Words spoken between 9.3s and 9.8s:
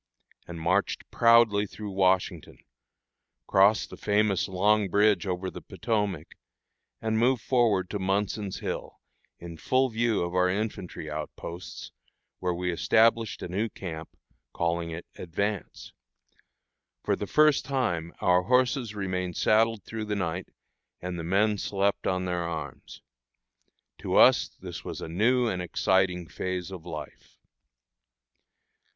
in